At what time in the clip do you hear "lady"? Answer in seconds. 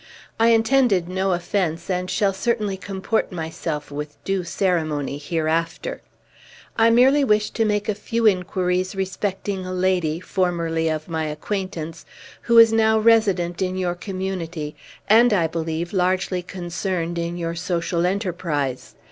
9.71-10.19